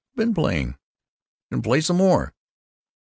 "I 0.15 0.15
been 0.15 0.33
playing." 0.33 0.77
"Then 1.51 1.61
play 1.61 1.79
some 1.81 1.97
more." 1.97 2.33